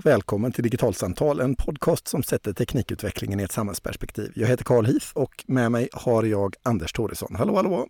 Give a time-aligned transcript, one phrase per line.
[0.00, 4.32] och välkommen till Digitalsamtal, en podcast som sätter teknikutvecklingen i ett samhällsperspektiv.
[4.34, 7.34] Jag heter Karl Heath och med mig har jag Anders Thoresson.
[7.34, 7.88] Hallå, hallå!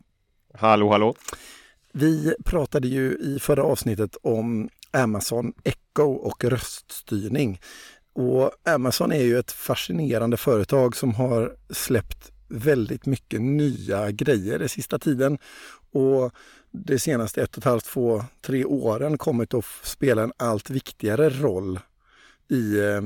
[0.54, 1.14] Hallå, hallå!
[1.92, 7.60] Vi pratade ju i förra avsnittet om Amazon Echo och röststyrning.
[8.12, 14.68] Och Amazon är ju ett fascinerande företag som har släppt väldigt mycket nya grejer den
[14.68, 15.38] sista tiden.
[15.92, 16.32] Och
[16.70, 21.30] de senaste ett och ett halvt, två, tre åren kommit att spela en allt viktigare
[21.30, 21.78] roll
[22.50, 23.00] i eh,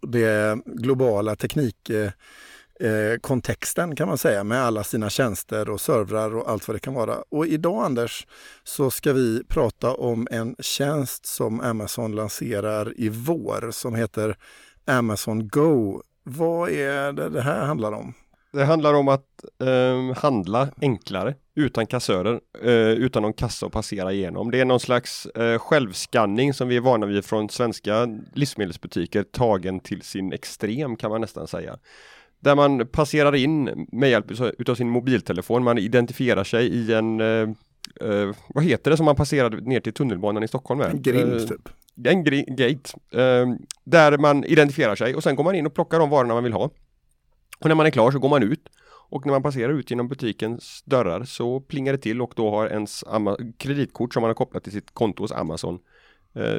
[0.00, 6.50] det globala teknikkontexten eh, eh, kan man säga med alla sina tjänster och servrar och
[6.50, 7.16] allt vad det kan vara.
[7.28, 8.26] Och idag Anders
[8.64, 14.36] så ska vi prata om en tjänst som Amazon lanserar i vår som heter
[14.86, 16.02] Amazon Go.
[16.22, 18.14] Vad är det det här handlar om?
[18.58, 24.12] Det handlar om att eh, handla enklare utan kassörer, eh, utan någon kassa att passera
[24.12, 24.50] igenom.
[24.50, 29.80] Det är någon slags eh, självskanning som vi är vana vid från svenska livsmedelsbutiker tagen
[29.80, 31.78] till sin extrem kan man nästan säga.
[32.40, 34.26] Där man passerar in med hjälp
[34.58, 37.48] utav sin mobiltelefon, man identifierar sig i en eh,
[38.00, 40.90] eh, vad heter det som man passerar ner till tunnelbanan i Stockholm med?
[40.90, 41.68] En grind typ.
[42.04, 42.24] En
[42.56, 42.98] gate.
[43.84, 46.52] där man identifierar sig och sen går man in och plockar de varorna man vill
[46.52, 46.70] ha.
[47.58, 48.68] Och när man är klar så går man ut
[49.10, 52.66] och när man passerar ut genom butikens dörrar så plingar det till och då har
[52.66, 53.04] ens
[53.58, 55.78] kreditkort som man har kopplat till sitt konto hos Amazon
[56.34, 56.58] eh,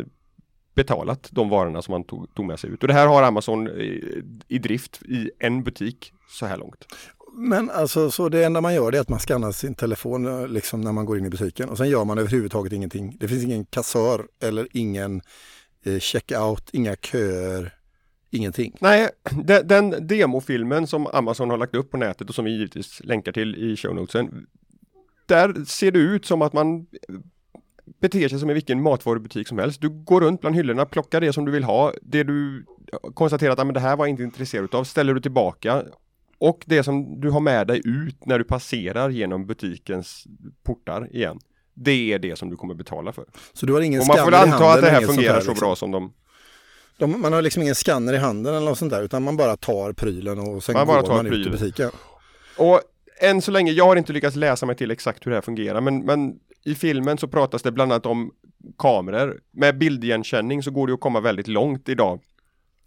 [0.76, 2.82] betalat de varorna som man tog, tog, med sig ut.
[2.82, 6.86] Och det här har Amazon i, i, drift i en butik så här långt.
[7.34, 10.82] Men alltså så det enda man gör är att man skannar sin telefon eh, liksom
[10.82, 13.18] när man går in i butiken och sen gör man överhuvudtaget ingenting.
[13.20, 15.22] Det finns ingen kassör eller ingen
[15.84, 17.79] eh, checkout, inga köer,
[18.32, 18.78] ingenting.
[18.80, 19.10] Nej,
[19.44, 23.32] den, den demofilmen som Amazon har lagt upp på nätet och som vi givetvis länkar
[23.32, 24.46] till i show notesen.
[25.26, 26.88] Där ser det ut som att man
[28.02, 29.82] beter sig som i vilken matvarubutik som helst.
[29.82, 31.94] Du går runt bland hyllorna, plockar det som du vill ha.
[32.02, 32.66] Det du
[33.14, 35.84] konstaterar att ah, men det här var jag inte intresserad av, ställer du tillbaka.
[36.38, 40.28] Och det som du har med dig ut när du passerar genom butikens
[40.64, 41.40] portar igen.
[41.74, 43.26] Det är det som du kommer betala för.
[43.54, 45.68] Så du har ingen Och man får anta att det här fungerar här, så liksom.
[45.68, 46.14] bra som de
[47.00, 49.58] de, man har liksom ingen skanner i handen eller något sånt där utan man bara
[49.58, 51.42] tar prylen och sen man går man prylen.
[51.42, 51.92] ut i butiken.
[52.58, 52.82] Och
[53.22, 55.82] än så länge, jag har inte lyckats läsa mig till exakt hur det här fungerar
[55.82, 58.32] men, men i filmen så pratas det bland annat om
[58.78, 59.40] kameror.
[59.52, 62.20] Med bildigenkänning så går det att komma väldigt långt idag.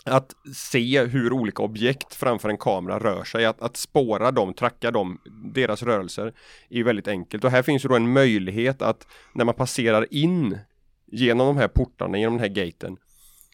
[0.05, 4.91] Att se hur olika objekt framför en kamera rör sig, att, att spåra dem, tracka
[4.91, 5.19] dem,
[5.55, 6.33] deras rörelser
[6.71, 7.45] är väldigt enkelt.
[7.45, 10.59] Och här finns ju då en möjlighet att när man passerar in
[11.07, 12.97] genom de här portarna, genom den här gaten,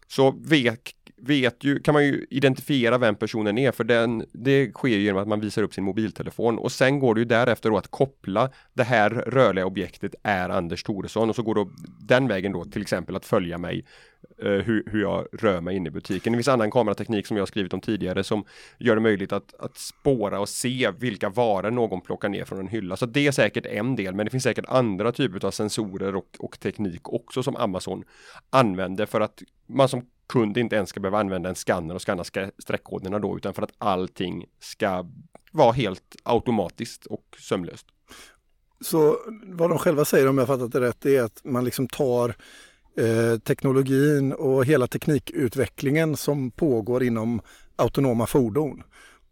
[0.09, 4.99] så vet, vet ju, kan man ju identifiera vem personen är för den, det sker
[4.99, 7.89] genom att man visar upp sin mobiltelefon och sen går det ju därefter då att
[7.89, 11.67] koppla det här rörliga objektet är Anders Thoresson och så går det
[12.01, 13.85] den vägen då till exempel att följa mig
[14.43, 16.33] eh, hur, hur jag rör mig inne i butiken.
[16.33, 18.45] Det finns annan kamerateknik som jag skrivit om tidigare som
[18.79, 22.69] gör det möjligt att, att spåra och se vilka varor någon plockar ner från en
[22.69, 22.97] hylla.
[22.97, 26.37] Så det är säkert en del, men det finns säkert andra typer av sensorer och,
[26.39, 28.05] och teknik också som Amazon
[28.51, 32.25] använder för att man som kund inte ens ska behöva använda en skanner och skanna
[32.59, 35.07] streckkoderna då utan för att allting ska
[35.53, 37.87] vara helt automatiskt och sömlöst.
[38.81, 42.35] Så vad de själva säger om jag fattat det rätt är att man liksom tar
[42.97, 47.41] eh, teknologin och hela teknikutvecklingen som pågår inom
[47.77, 48.83] autonoma fordon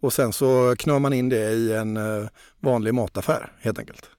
[0.01, 2.29] och sen så knör man in det i en eh,
[2.61, 4.11] vanlig mataffär helt enkelt.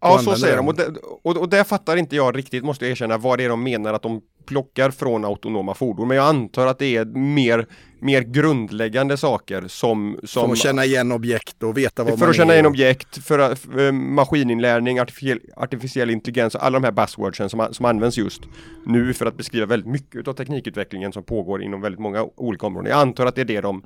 [0.00, 0.68] Ja, så säger de.
[0.68, 0.86] Och det,
[1.22, 3.94] och, och det fattar inte jag riktigt, måste jag erkänna, vad det är de menar
[3.94, 6.08] att de plockar från autonoma fordon.
[6.08, 7.66] Men jag antar att det är mer,
[8.00, 10.16] mer grundläggande saker som...
[10.20, 12.18] Som, som att känna igen objekt och veta vad man.
[12.18, 16.92] För att känna igen objekt, för, för maskininlärning, artificiell, artificiell intelligens och alla de här
[16.92, 18.42] buzzwordsen som, som används just
[18.86, 22.90] nu för att beskriva väldigt mycket av teknikutvecklingen som pågår inom väldigt många olika områden.
[22.90, 23.82] Jag antar att det är det de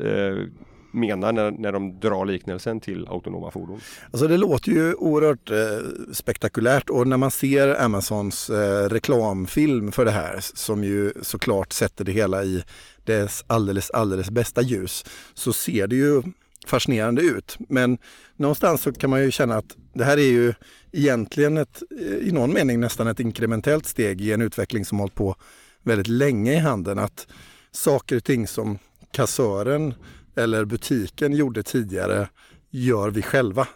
[0.00, 0.48] eh,
[0.94, 3.80] menar när, när de drar liknelsen till autonoma fordon.
[4.10, 10.04] Alltså det låter ju oerhört eh, spektakulärt och när man ser Amazons eh, reklamfilm för
[10.04, 12.64] det här som ju såklart sätter det hela i
[13.04, 15.04] dess alldeles, alldeles bästa ljus
[15.34, 16.22] så ser det ju
[16.66, 17.56] fascinerande ut.
[17.68, 17.98] Men
[18.36, 20.54] någonstans så kan man ju känna att det här är ju
[20.92, 21.82] egentligen ett,
[22.20, 25.36] i någon mening nästan ett inkrementellt steg i en utveckling som hållit på
[25.82, 26.98] väldigt länge i handeln.
[26.98, 27.26] Att
[27.72, 28.78] saker och ting som
[29.12, 29.94] kassören
[30.36, 32.28] eller butiken gjorde tidigare
[32.70, 33.68] gör vi själva.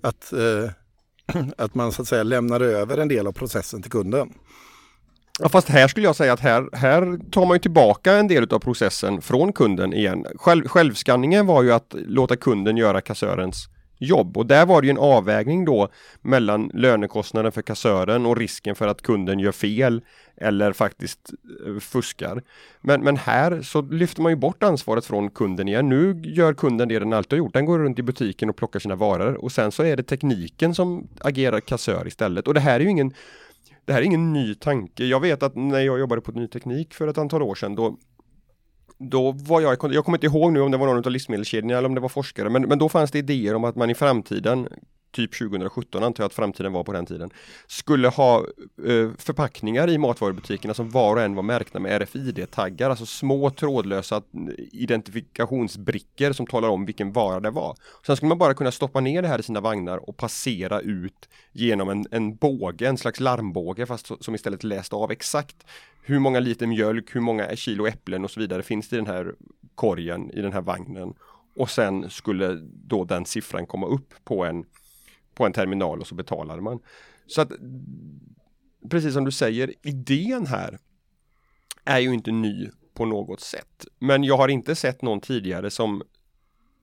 [0.00, 0.70] Att, eh,
[1.56, 4.28] att man så att säga lämnar över en del av processen till kunden.
[5.42, 8.48] Ja, fast här skulle jag säga att här, här tar man ju tillbaka en del
[8.50, 10.26] av processen från kunden igen.
[10.34, 13.68] Själv, självskanningen var ju att låta kunden göra kassörens
[13.98, 15.88] jobb och där var det ju en avvägning då
[16.22, 20.02] mellan lönekostnaden för kassören och risken för att kunden gör fel
[20.40, 21.32] eller faktiskt
[21.66, 22.42] eh, fuskar.
[22.80, 25.88] Men, men här så lyfter man ju bort ansvaret från kunden igen.
[25.88, 27.54] Nu gör kunden det den alltid har gjort.
[27.54, 30.74] Den går runt i butiken och plockar sina varor och sen så är det tekniken
[30.74, 32.48] som agerar kassör istället.
[32.48, 33.14] Och det här är ju ingen
[33.84, 35.04] det här är ingen ny tanke.
[35.04, 37.96] Jag vet att när jag jobbade på Ny Teknik för ett antal år sedan då
[38.98, 41.88] då var jag, jag kommer inte ihåg nu om det var någon av livsmedelskedjorna eller
[41.88, 44.68] om det var forskare, men, men då fanns det idéer om att man i framtiden
[45.10, 47.30] typ 2017 antar jag att framtiden var på den tiden,
[47.66, 48.38] skulle ha
[48.86, 54.22] eh, förpackningar i matvarubutikerna som var och en var märkta med RFID-taggar, alltså små trådlösa
[54.72, 57.76] identifikationsbrickor som talar om vilken vara det var.
[58.06, 61.28] Sen skulle man bara kunna stoppa ner det här i sina vagnar och passera ut
[61.52, 65.66] genom en, en båge, en slags larmbåge fast som istället läste av exakt
[66.02, 69.06] hur många liter mjölk, hur många kilo äpplen och så vidare finns det i den
[69.06, 69.34] här
[69.74, 71.14] korgen, i den här vagnen.
[71.56, 74.64] Och sen skulle då den siffran komma upp på en
[75.40, 76.78] på en terminal och så betalade man.
[77.26, 77.52] Så att
[78.90, 80.78] precis som du säger, idén här
[81.84, 83.86] är ju inte ny på något sätt.
[83.98, 86.02] Men jag har inte sett någon tidigare som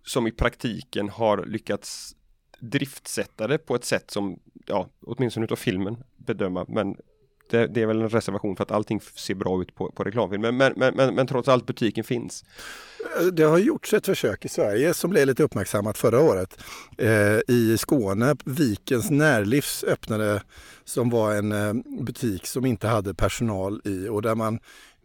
[0.03, 2.15] som i praktiken har lyckats
[2.59, 6.95] driftsätta det på ett sätt som, ja, åtminstone utav filmen bedöma, men
[7.49, 10.41] det, det, är väl en reservation för att allting ser bra ut på, på reklamfilm.
[10.41, 12.45] Men, men, men, men, trots allt butiken finns.
[13.33, 16.59] Det har gjorts ett försök i Sverige som blev lite uppmärksammat förra året.
[16.97, 20.41] Eh, I Skåne, Vikens Närlivs öppnade
[20.85, 24.59] som var en eh, butik som inte hade personal i och där man,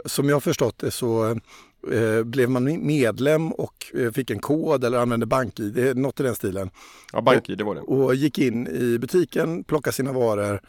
[0.04, 1.38] som jag förstått det så
[1.92, 6.34] eh, blev man medlem och eh, fick en kod eller använde BankID, något i den
[6.34, 6.70] stilen.
[7.12, 7.80] Ja, BankID var det.
[7.80, 10.60] Och, och gick in i butiken, plockade sina varor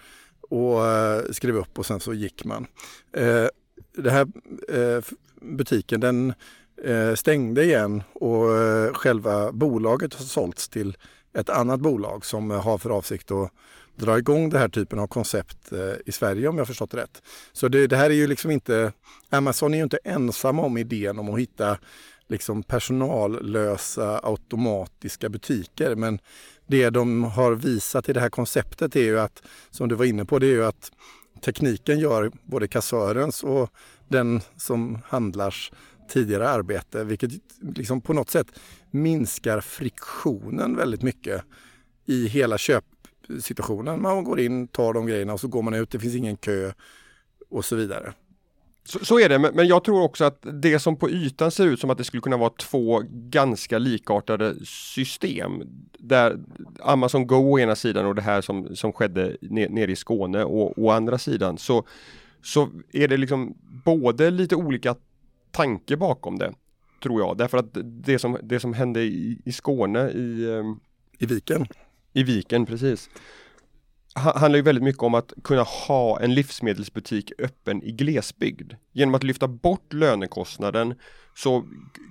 [0.49, 2.67] och eh, skrev upp och sen så gick man.
[3.13, 3.47] Eh,
[3.97, 4.27] den här
[4.69, 5.03] eh,
[5.41, 6.33] butiken den
[6.83, 10.97] eh, stängde igen och eh, själva bolaget har sålts till
[11.33, 13.51] ett annat bolag som har för avsikt att
[13.95, 17.21] dra igång den här typen av koncept eh, i Sverige om jag förstått det rätt.
[17.53, 18.91] Så det, det, här är ju liksom inte,
[19.29, 21.77] Amazon är ju inte ensam om idén om att hitta
[22.27, 26.19] liksom personallösa automatiska butiker men
[26.67, 30.25] det de har visat i det här konceptet är ju att, som du var inne
[30.25, 30.91] på, det är ju att
[31.41, 33.69] tekniken gör både kassörens och
[34.07, 35.71] den som handlars
[36.09, 37.31] tidigare arbete, vilket
[37.75, 38.47] liksom på något sätt
[38.91, 41.43] minskar friktionen väldigt mycket
[42.05, 44.01] i hela köpsituationen.
[44.01, 46.73] Man går in, tar de grejerna och så går man ut, det finns ingen kö
[47.49, 48.13] och så vidare.
[48.85, 51.79] Så, så, är det, men jag tror också att det som på ytan ser ut
[51.79, 55.61] som att det skulle kunna vara två ganska likartade system.
[55.99, 56.39] Där
[56.79, 60.73] Amazon Go å ena sidan och det här som, som skedde nere i Skåne och
[60.77, 61.83] å andra sidan så,
[62.41, 64.95] så är det liksom både lite olika
[65.51, 66.53] tanke bakom det.
[67.03, 70.79] Tror jag, därför att det som, det som hände i, i Skåne i ehm,
[71.19, 71.67] I Viken.
[72.13, 73.09] I Viken, precis
[74.15, 78.73] handlar ju väldigt mycket om att kunna ha en livsmedelsbutik öppen i glesbygd.
[78.91, 80.95] Genom att lyfta bort lönekostnaden
[81.35, 81.63] så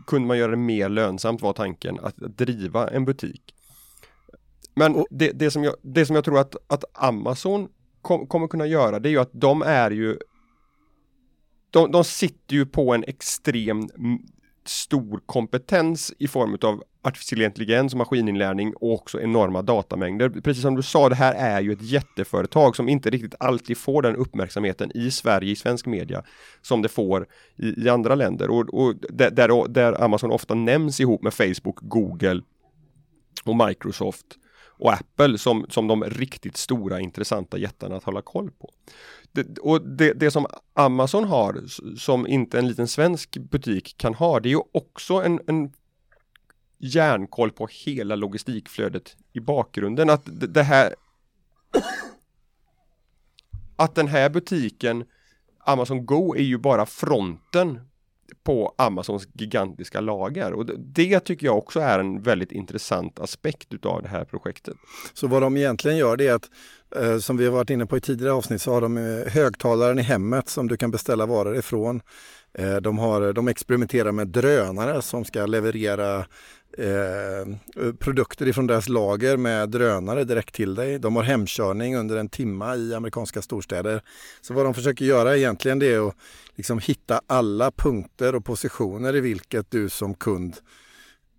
[0.06, 3.54] kunde man göra det mer lönsamt var tanken att driva en butik.
[4.74, 7.68] Men det, det, som, jag, det som jag tror att, att Amazon
[8.02, 10.18] kom, kommer kunna göra det är ju att de är ju
[11.70, 13.88] de, de sitter ju på en extrem
[14.64, 20.28] stor kompetens i form av artificiell intelligens och maskininlärning och också enorma datamängder.
[20.28, 24.02] Precis som du sa, det här är ju ett jätteföretag som inte riktigt alltid får
[24.02, 26.22] den uppmärksamheten i Sverige, i svensk media,
[26.62, 27.26] som det får
[27.56, 28.50] i, i andra länder.
[28.50, 32.42] Och, och där, där, där Amazon ofta nämns ihop med Facebook, Google
[33.44, 34.26] och Microsoft
[34.82, 38.70] och Apple som, som de riktigt stora intressanta jättarna att hålla koll på.
[39.32, 41.62] Det, och det, det, som Amazon har
[41.98, 45.72] som inte en liten svensk butik kan ha det är ju också en, en
[46.78, 50.94] järnkoll på hela logistikflödet i bakgrunden att det här
[53.76, 55.04] att den här butiken
[55.64, 57.80] Amazon Go är ju bara fronten
[58.44, 64.02] på Amazons gigantiska lager och det tycker jag också är en väldigt intressant aspekt utav
[64.02, 64.74] det här projektet.
[65.14, 66.50] Så vad de egentligen gör det är att
[66.96, 69.98] eh, som vi har varit inne på i tidigare avsnitt så har de eh, högtalaren
[69.98, 72.00] i hemmet som du kan beställa varor ifrån.
[72.58, 76.26] Eh, de, har, de experimenterar med drönare som ska leverera
[76.78, 80.98] eh, produkter ifrån deras lager med drönare direkt till dig.
[80.98, 84.02] De har hemkörning under en timma i amerikanska storstäder.
[84.40, 86.16] Så vad de försöker göra egentligen det är att
[86.56, 90.56] liksom hitta alla punkter och positioner i vilket du som kund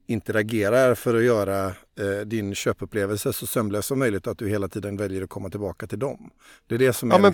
[0.08, 4.68] interagerar för att göra eh, din köpupplevelse så sömlös som möjligt och att du hela
[4.68, 6.30] tiden väljer att komma tillbaka till dem.
[6.68, 7.22] Det är det som ja, är...
[7.22, 7.34] Men,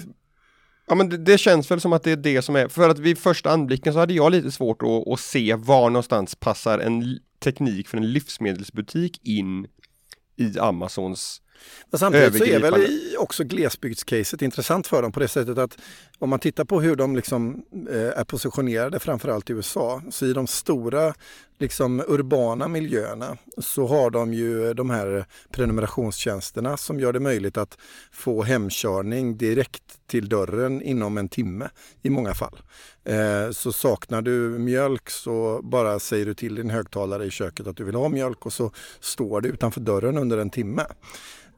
[0.88, 3.00] ja men det, det, känns väl som att det är det som är, för att
[3.00, 7.20] vid första anblicken så hade jag lite svårt att, att se var någonstans passar en
[7.40, 9.68] teknik för en livsmedelsbutik in
[10.36, 11.42] i Amazons
[11.90, 15.78] Men samtidigt så är väl också glesbygdscaset intressant för dem på det sättet att
[16.20, 20.34] om man tittar på hur de liksom eh, är positionerade framförallt i USA så i
[20.34, 21.14] de stora
[21.60, 27.78] liksom urbana miljöerna så har de ju de här prenumerationstjänsterna som gör det möjligt att
[28.12, 31.70] få hemkörning direkt till dörren inom en timme
[32.02, 32.62] i många fall.
[33.04, 37.78] Eh, så saknar du mjölk så bara säger du till din högtalare i köket att
[37.78, 40.86] du vill ha mjölk och så står det utanför dörren under en timme.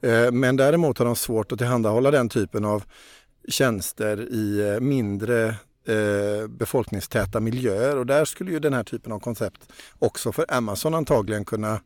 [0.01, 2.84] Eh, men däremot har de svårt att tillhandahålla den typen av
[3.48, 5.55] tjänster i eh, mindre
[5.88, 10.93] eh, befolkningstäta miljöer och där skulle ju den här typen av koncept också för Amazon
[10.93, 11.81] antagligen kunna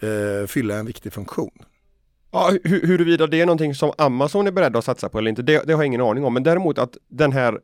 [0.00, 1.58] eh, fylla en viktig funktion.
[2.30, 5.62] Ja, huruvida det är någonting som Amazon är beredd att satsa på eller inte, det,
[5.66, 6.34] det har jag ingen aning om.
[6.34, 7.60] Men däremot att den här,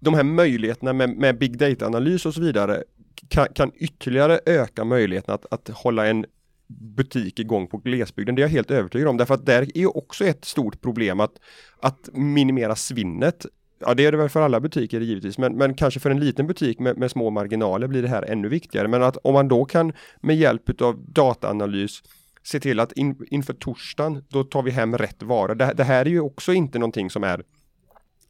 [0.00, 2.84] de här möjligheterna med, med big data-analys och så vidare
[3.28, 6.26] kan, kan ytterligare öka möjligheten att, att hålla en
[6.68, 8.34] butik igång på glesbygden.
[8.34, 11.32] Det är jag helt övertygad om därför att där är också ett stort problem att,
[11.80, 13.46] att minimera svinnet.
[13.78, 16.46] Ja, det är det väl för alla butiker givetvis, men, men kanske för en liten
[16.46, 18.88] butik med, med små marginaler blir det här ännu viktigare.
[18.88, 22.02] Men att om man då kan med hjälp av dataanalys
[22.42, 25.54] se till att in, inför torsdagen, då tar vi hem rätt varor.
[25.54, 27.42] Det, det här är ju också inte någonting som är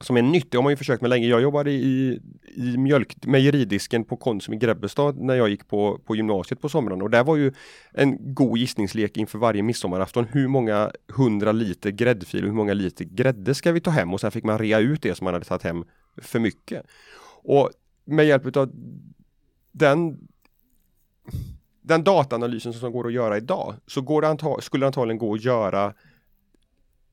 [0.01, 1.27] som är nytt, det har man ju försökt med länge.
[1.27, 2.21] Jag jobbade i,
[2.57, 7.05] i mjölk, mejeridisken på Konsum i Grebbestad när jag gick på, på gymnasiet på somrarna
[7.05, 7.53] och där var ju
[7.93, 10.25] en god gissningslek inför varje midsommarafton.
[10.25, 14.15] Hur många hundra liter gräddfil och hur många liter grädde ska vi ta hem?
[14.15, 15.85] Och sen fick man rea ut det som man hade tagit hem
[16.17, 16.87] för mycket.
[17.43, 17.71] Och
[18.05, 18.73] med hjälp av
[19.73, 20.29] den
[21.83, 25.35] den dataanalysen som går att göra idag så går det antag skulle det antagligen gå
[25.35, 25.95] att göra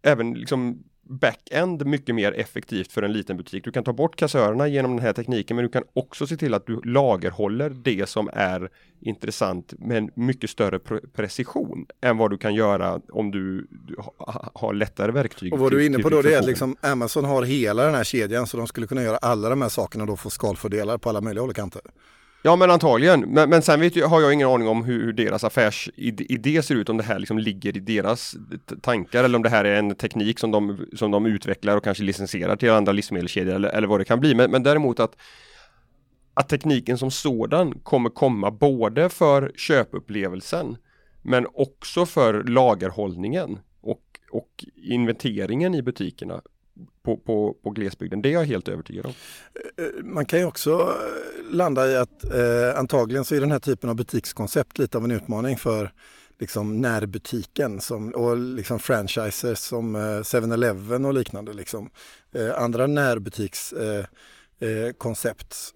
[0.01, 3.63] även liksom back-end mycket mer effektivt för en liten butik.
[3.63, 6.53] Du kan ta bort kassörerna genom den här tekniken men du kan också se till
[6.53, 8.69] att du lagerhåller det som är
[8.99, 13.67] intressant med en mycket större pre precision än vad du kan göra om du,
[14.53, 15.53] har lättare verktyg.
[15.53, 17.95] Och vad du är inne på då det är att liksom Amazon har hela den
[17.95, 20.97] här kedjan så de skulle kunna göra alla de här sakerna och då få skalfördelar
[20.97, 21.81] på alla möjliga håll och kanter.
[22.45, 25.13] Ja men antagligen, men, men sen vet jag, har jag ingen aning om hur, hur
[25.13, 28.35] deras affärsidé ser ut, om det här liksom ligger i deras
[28.81, 32.03] tankar eller om det här är en teknik som de, som de utvecklar och kanske
[32.03, 34.35] licensierar till andra livsmedelskedjor eller, eller vad det kan bli.
[34.35, 35.15] Men, men däremot att,
[36.33, 40.77] att tekniken som sådan kommer komma både för köpupplevelsen
[41.21, 46.41] men också för lagerhållningen och, och inventeringen i butikerna
[47.03, 48.21] på, på, på glesbygden.
[48.21, 49.13] Det är jag helt övertygad om.
[49.77, 53.51] Eh, eh, man kan ju också eh, landa i att eh, antagligen så är den
[53.51, 55.91] här typen av butikskoncept lite av en utmaning för
[56.39, 61.53] liksom närbutiken som, och liksom franchises som 7-Eleven och liknande.
[61.53, 61.89] Liksom.
[62.55, 65.73] andra närbutikskoncept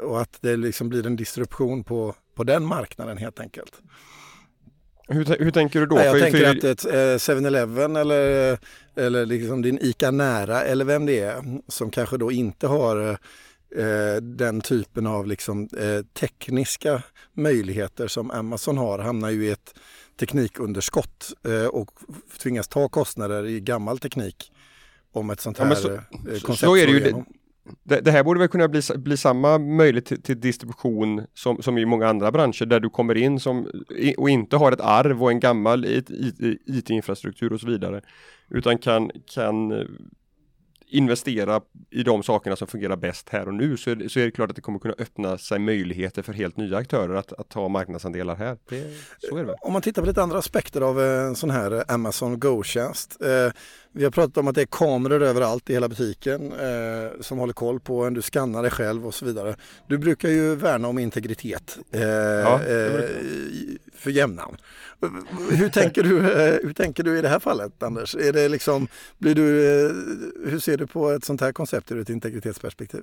[0.00, 3.72] och att det liksom blir en disruption på, på den marknaden helt enkelt.
[5.08, 5.94] Hur, hur tänker du då?
[5.94, 6.70] Nej, jag för, tänker för...
[6.70, 6.84] att ett
[7.20, 8.58] 7-Eleven eller,
[8.96, 13.18] eller liksom din ICA Nära eller vem det är som kanske då inte har
[13.76, 19.74] eh, den typen av liksom, eh, tekniska möjligheter som Amazon har hamnar ju i ett
[20.20, 21.90] teknikunderskott eh, och
[22.42, 24.52] tvingas ta kostnader i gammal teknik
[25.12, 26.00] om ett sånt här ja, så, eh,
[26.42, 27.24] koncept så är det ju,
[27.82, 31.78] det, det, här borde väl kunna bli, bli samma möjlighet till, till, distribution som, som
[31.78, 33.66] i många andra branscher där du kommer in som,
[34.16, 35.84] och inte har ett arv och en gammal
[36.66, 38.00] IT-infrastruktur och så vidare.
[38.50, 39.86] Utan kan, kan eh,
[40.88, 44.24] investera i de sakerna som fungerar bäst här och nu så är, det, så är
[44.24, 47.48] det klart att det kommer kunna öppna sig möjligheter för helt nya aktörer att, att
[47.48, 48.58] ta marknadsandelar här.
[48.68, 48.84] Det,
[49.18, 49.56] så är det.
[49.60, 53.22] Om man tittar på lite andra aspekter av en sån här Amazon Go-tjänst.
[53.22, 53.52] Eh,
[53.96, 57.52] vi har pratat om att det är kameror överallt i hela butiken eh, som håller
[57.52, 59.56] koll på en, du skannar dig själv och så vidare.
[59.88, 63.04] Du brukar ju värna om integritet eh, ja, eh,
[63.94, 64.56] för jämnan.
[65.50, 68.14] Hur tänker, du, eh, hur tänker du i det här fallet Anders?
[68.14, 68.88] Är det liksom,
[69.18, 69.92] blir du, eh,
[70.50, 73.02] hur ser du på ett sånt här koncept ur ett integritetsperspektiv?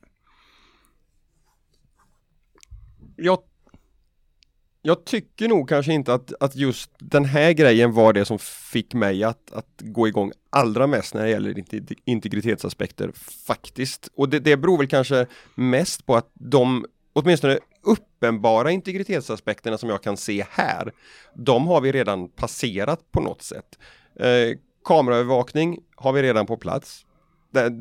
[3.16, 3.40] Jag,
[4.86, 8.94] jag tycker nog kanske inte att, att just den här grejen var det som fick
[8.94, 11.64] mig att, att gå igång allra mest när det gäller
[12.06, 13.12] integritetsaspekter
[13.48, 14.10] faktiskt.
[14.16, 15.26] Och det, det beror väl kanske
[15.56, 20.94] mest på att de åtminstone uppenbara integritetsaspekterna som jag kan se här,
[21.34, 23.80] de har vi redan passerat på något sätt.
[24.20, 27.06] Eh, kameraövervakning har vi redan på plats.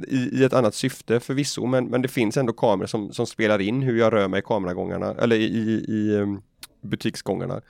[0.08, 3.60] I, i, ett annat syfte förvisso, men, men det finns ändå kameror som, som spelar
[3.60, 6.42] in hur jag rör mig i kameragångarna eller i, i, i ehm,
[6.82, 7.60] butiksgångarna.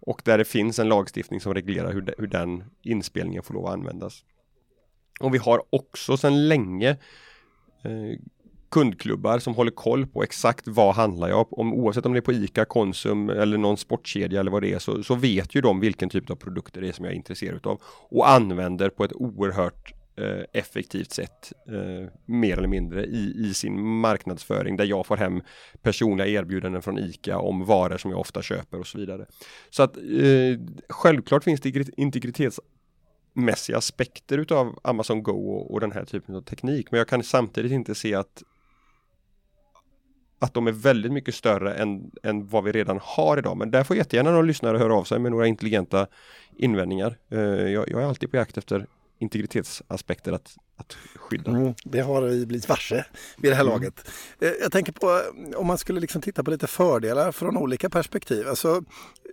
[0.00, 3.66] Och där det finns en lagstiftning som reglerar hur, de, hur den inspelningen får lov
[3.66, 4.24] att användas.
[5.20, 6.90] Och vi har också sedan länge
[7.82, 8.18] eh,
[8.70, 12.32] kundklubbar som håller koll på exakt vad handlar jag om oavsett om det är på
[12.32, 16.08] ICA, Konsum eller någon sportkedja eller vad det är så, så vet ju de vilken
[16.08, 19.92] typ av produkter det är som jag är intresserad av och använder på ett oerhört
[20.16, 25.42] Eh, effektivt sätt eh, mer eller mindre i, i sin marknadsföring där jag får hem
[25.82, 29.26] personliga erbjudanden från ICA om varor som jag ofta köper och så vidare.
[29.70, 30.02] Så att eh,
[30.88, 36.90] självklart finns det integritetsmässiga aspekter utav Amazon Go och, och den här typen av teknik
[36.90, 38.42] men jag kan samtidigt inte se att
[40.38, 43.56] att de är väldigt mycket större än, än vad vi redan har idag.
[43.56, 46.06] Men där får jättegärna någon lyssnare höra av sig med några intelligenta
[46.56, 47.18] invändningar.
[47.32, 47.40] Uh,
[47.70, 48.86] jag, jag, är alltid på jakt efter
[49.22, 51.50] integritetsaspekter att, att skydda.
[51.50, 53.04] Mm, det har vi blivit varse
[53.36, 53.72] vid det här mm.
[53.72, 54.08] laget.
[54.40, 55.22] Eh, jag tänker på
[55.56, 58.48] om man skulle liksom titta på lite fördelar från olika perspektiv.
[58.48, 58.84] Alltså,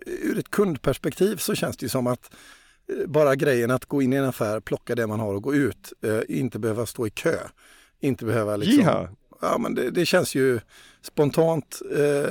[0.06, 2.34] ur ett kundperspektiv så känns det ju som att
[2.88, 5.54] eh, bara grejen att gå in i en affär, plocka det man har och gå
[5.54, 5.92] ut,
[6.28, 7.38] inte behöva stå i kö.
[8.00, 9.08] Inte behöva liksom,
[9.40, 10.60] ja, men det, det känns ju
[11.02, 12.30] spontant eh,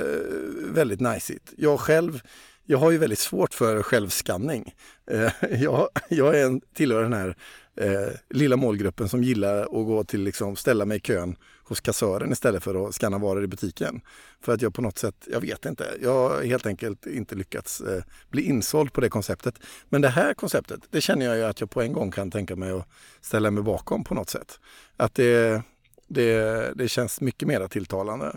[0.74, 1.52] väldigt najsigt.
[1.56, 2.22] Jag själv,
[2.66, 4.74] jag har ju väldigt svårt för självskanning.
[5.10, 7.36] Eh, jag, jag är en, tillhör den här
[7.76, 12.32] eh, lilla målgruppen som gillar att gå till, liksom, ställa mig i kön hos kassören
[12.32, 14.00] istället för att skanna varor i butiken.
[14.40, 17.80] För att jag på något sätt, jag vet inte, jag har helt enkelt inte lyckats
[17.80, 19.54] eh, bli insåld på det konceptet.
[19.88, 22.56] Men det här konceptet, det känner jag ju att jag på en gång kan tänka
[22.56, 22.88] mig att
[23.20, 24.60] ställa mig bakom på något sätt.
[24.96, 25.62] Att det,
[26.08, 28.36] det, det känns mycket mer tilltalande.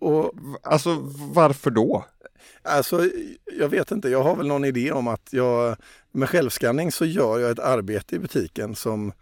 [0.00, 0.32] Och,
[0.62, 0.98] alltså
[1.32, 2.04] varför då?
[2.62, 3.10] Alltså,
[3.58, 5.76] jag vet inte, jag har väl någon idé om att jag
[6.12, 9.12] med självskanning så gör jag ett arbete i butiken som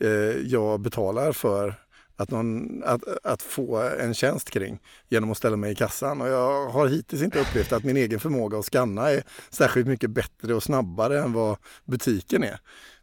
[0.00, 0.10] eh,
[0.46, 1.74] jag betalar för
[2.16, 6.20] att, någon, att, att, få en tjänst kring genom att ställa mig i kassan.
[6.20, 10.10] Och jag har hittills inte upplevt att min egen förmåga att skanna är särskilt mycket
[10.10, 12.60] bättre och snabbare än vad butiken är.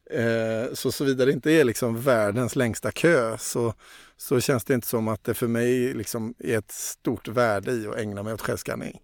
[0.10, 3.74] Eh, så såvida det inte är liksom världens längsta kö så,
[4.18, 7.88] så känns det inte som att det för mig liksom är ett stort värde i
[7.88, 9.00] att ägna mig åt självskanning.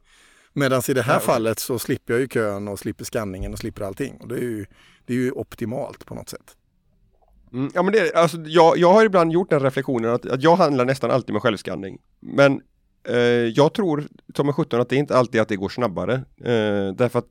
[0.54, 3.84] Medan i det här fallet så slipper jag ju kön och slipper skanningen och slipper
[3.84, 4.18] allting.
[4.22, 4.66] Och det är ju,
[5.06, 6.58] det är ju optimalt på något sätt.
[7.54, 10.56] Mm, ja men det, alltså, jag, jag har ibland gjort den reflektionen att, att jag
[10.56, 11.98] handlar nästan alltid med självskanning.
[12.20, 12.62] Men
[13.54, 14.04] jag tror
[14.36, 16.14] som 17 att det inte alltid att det går snabbare.
[16.38, 17.28] Eh, därför att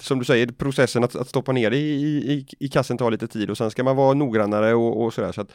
[0.00, 3.50] som du säger, processen att, att stoppa ner i, i, i kassen tar lite tid
[3.50, 5.32] och sen ska man vara noggrannare och, och sådär.
[5.32, 5.50] Så att,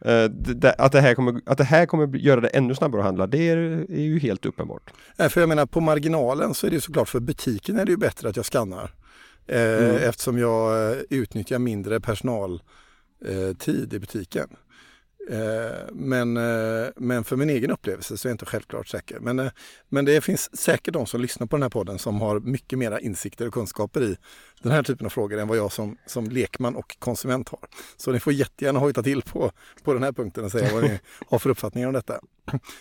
[0.00, 3.06] eh, det, att, det här kommer, att det här kommer göra det ännu snabbare att
[3.06, 3.56] handla, det är,
[3.90, 4.92] är ju helt uppenbart.
[5.16, 7.96] Nej, för jag menar på marginalen så är det såklart för butiken är det ju
[7.96, 8.94] bättre att jag skannar.
[9.46, 9.96] Eh, mm.
[9.96, 14.48] Eftersom jag eh, utnyttjar mindre personaltid i butiken.
[15.30, 19.18] Eh, men, eh, men för min egen upplevelse så är jag inte självklart säker.
[19.20, 19.50] Men, eh,
[19.88, 23.00] men det finns säkert de som lyssnar på den här podden som har mycket mera
[23.00, 24.16] insikter och kunskaper i
[24.62, 27.60] den här typen av frågor än vad jag som, som lekman och konsument har.
[27.96, 31.00] Så ni får jättegärna hojta till på, på den här punkten och säga vad ni
[31.28, 32.20] har för uppfattningar om detta.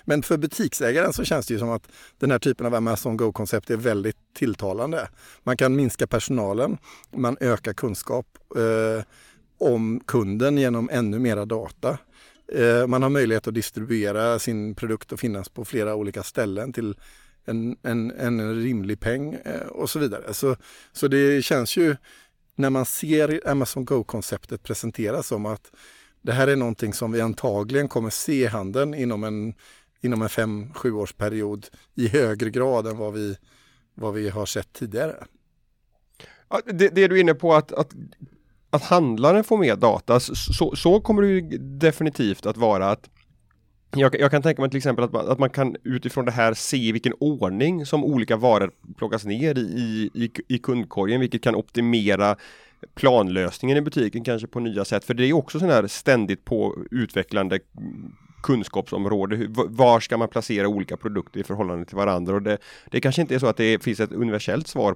[0.04, 1.88] Men för butiksägaren så känns det ju som att
[2.20, 5.10] den här typen av Amazon Go-koncept är väldigt tilltalande.
[5.44, 6.78] Man kan minska personalen,
[7.12, 9.04] man ökar kunskap eh,
[9.58, 11.98] om kunden genom ännu mera data.
[12.48, 16.96] Eh, man har möjlighet att distribuera sin produkt och finnas på flera olika ställen till
[17.46, 20.34] en, en, en rimlig peng eh, och så vidare.
[20.34, 20.56] Så,
[20.92, 21.96] så det känns ju
[22.56, 25.72] när man ser Amazon Go-konceptet presenteras som att
[26.22, 29.54] det här är någonting som vi antagligen kommer se i handeln inom en,
[30.02, 33.38] inom en fem, sju års period i högre grad än vad vi,
[33.94, 35.16] vad vi har sett tidigare.
[36.66, 37.94] det, det, du är inne på att, att
[38.76, 43.10] att handlaren får mer data, så, så kommer det ju definitivt att vara att
[43.96, 46.54] jag, jag, kan tänka mig till exempel att man, att man kan utifrån det här
[46.54, 52.36] se vilken ordning som olika varor plockas ner i, i, i kundkorgen, vilket kan optimera
[52.96, 55.04] planlösningen i butiken kanske på nya sätt.
[55.04, 57.60] För det är också sån här ständigt på utvecklande
[58.44, 59.46] kunskapsområde.
[59.50, 62.36] Var ska man placera olika produkter i förhållande till varandra?
[62.36, 62.58] Och det,
[62.92, 64.96] det kanske inte är så att det finns ett universellt svar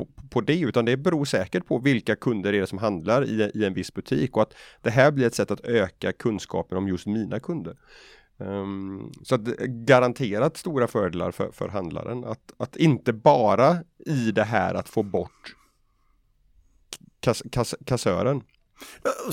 [0.00, 3.50] på, på det utan det beror säkert på vilka kunder det är som handlar i,
[3.54, 6.88] i en viss butik och att det här blir ett sätt att öka kunskapen om
[6.88, 7.76] just mina kunder.
[8.36, 14.44] Um, så att garanterat stora fördelar för, för handlaren att, att inte bara i det
[14.44, 15.54] här att få bort
[17.20, 18.42] kass, kass, kassören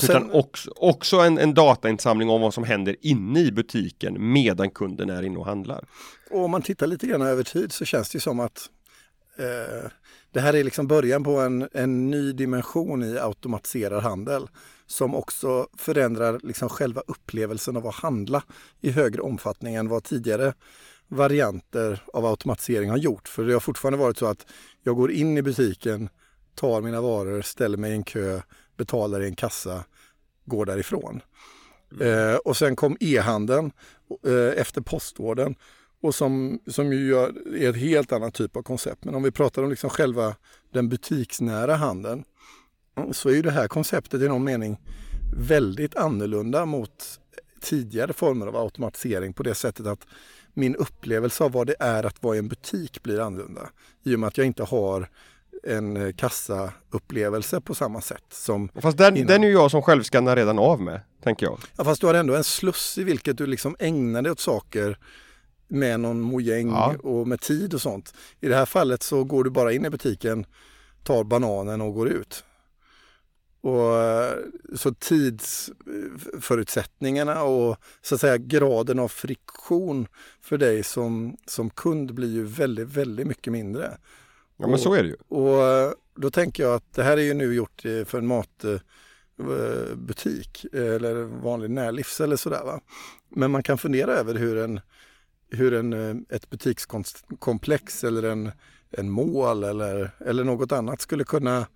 [0.00, 4.70] Sen, utan också, också en, en datainsamling om vad som händer inne i butiken medan
[4.70, 5.84] kunden är inne och handlar.
[6.30, 8.70] Och om man tittar lite grann över tid så känns det som att
[9.38, 9.90] eh,
[10.32, 14.48] det här är liksom början på en, en ny dimension i automatiserad handel
[14.86, 18.42] som också förändrar liksom själva upplevelsen av att handla
[18.80, 20.54] i högre omfattning än vad tidigare
[21.08, 23.28] varianter av automatisering har gjort.
[23.28, 24.46] För det har fortfarande varit så att
[24.82, 26.08] jag går in i butiken,
[26.54, 28.40] tar mina varor, ställer mig i en kö,
[28.76, 29.84] betalar i en kassa,
[30.44, 31.20] går därifrån.
[31.92, 32.30] Mm.
[32.30, 33.72] Eh, och sen kom e-handeln
[34.26, 35.54] eh, efter postorden
[36.00, 39.04] och som, som ju gör, är ett helt annat typ av koncept.
[39.04, 40.36] Men om vi pratar om liksom själva
[40.72, 42.24] den butiksnära handeln
[43.12, 44.80] så är ju det här konceptet i någon mening
[45.36, 47.20] väldigt annorlunda mot
[47.60, 50.06] tidigare former av automatisering på det sättet att
[50.54, 53.70] min upplevelse av vad det är att vara i en butik blir annorlunda.
[54.04, 55.08] I och med att jag inte har
[55.62, 60.80] en kassaupplevelse på samma sätt som Fast den, den är jag som självskannar redan av
[60.80, 61.58] med, tänker jag.
[61.76, 64.98] Ja, fast du har ändå en sluss i vilket du liksom ägnar dig åt saker
[65.68, 66.94] med någon mojäng ja.
[67.02, 68.14] och med tid och sånt.
[68.40, 70.46] I det här fallet så går du bara in i butiken,
[71.02, 72.44] tar bananen och går ut.
[73.60, 73.94] Och,
[74.78, 80.06] så tidsförutsättningarna och så att säga graden av friktion
[80.40, 83.98] för dig som, som kund blir ju väldigt, väldigt mycket mindre.
[84.56, 85.16] Ja men och, så är det ju.
[85.36, 91.22] Och då tänker jag att det här är ju nu gjort för en matbutik eller
[91.22, 92.64] vanlig närlivs eller sådär.
[92.64, 92.80] Va?
[93.28, 94.80] Men man kan fundera över hur, en,
[95.50, 98.50] hur en, eh, ett butikskomplex eller en,
[98.90, 101.66] en mål eller, eller något annat skulle kunna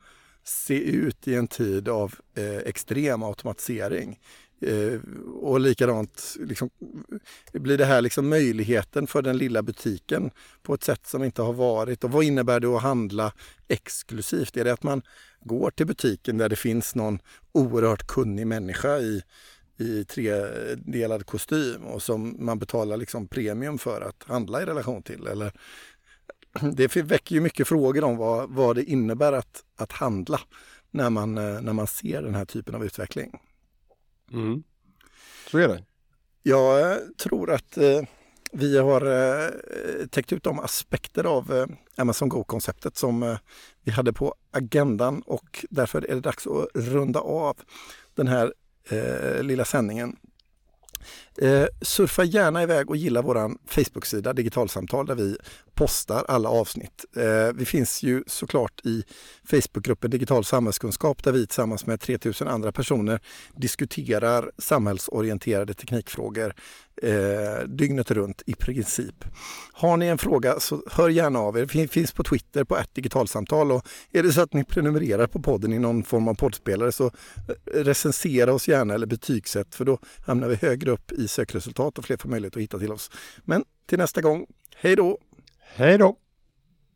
[0.45, 4.19] se ut i en tid av eh, extrem automatisering.
[4.61, 5.01] Eh,
[5.43, 6.71] och likadant liksom,
[7.53, 10.31] blir det här liksom möjligheten för den lilla butiken
[10.63, 12.05] på ett sätt som inte har varit.
[12.05, 13.33] Och vad innebär det att handla
[13.69, 14.57] exklusivt?
[14.57, 15.03] Är det att man
[15.41, 17.19] går till butiken där det finns någon
[17.53, 19.23] oerhört kunnig människa i,
[19.79, 25.27] i tredelad kostym och som man betalar liksom premium för att handla i relation till?
[25.27, 25.53] Eller
[26.73, 30.41] det väcker ju mycket frågor om vad, vad det innebär att, att handla
[30.91, 33.39] när man, eh, när man ser den här typen av utveckling.
[34.33, 34.63] Mm.
[35.51, 35.85] Så är det.
[36.43, 38.03] Jag eh, tror att eh,
[38.53, 39.51] vi har eh,
[40.07, 43.39] täckt ut de aspekter av eh, Amazon Go-konceptet som eh,
[43.83, 47.57] vi hade på agendan och därför är det dags att runda av
[48.15, 48.55] den här
[48.89, 50.17] Eh, lilla sändningen.
[51.39, 55.37] Eh, surfa gärna iväg och gilla vår Facebook-sida Digitalsamtal där vi
[55.75, 57.05] postar alla avsnitt.
[57.17, 59.05] Eh, vi finns ju såklart i
[59.45, 63.21] Facebookgruppen Digital samhällskunskap där vi tillsammans med 3000 andra personer
[63.57, 66.55] diskuterar samhällsorienterade teknikfrågor
[67.03, 69.25] eh, dygnet runt i princip.
[69.73, 71.65] Har ni en fråga så hör gärna av er.
[71.65, 75.73] Vi finns på Twitter på digitalsamtal och är det så att ni prenumererar på podden
[75.73, 77.11] i någon form av poddspelare så eh,
[77.75, 82.17] recensera oss gärna eller betygsätt för då hamnar vi högre upp i sökresultat och fler
[82.17, 83.11] får möjlighet att hitta till oss.
[83.45, 85.19] Men till nästa gång, hej då!
[85.77, 86.22] Hej då!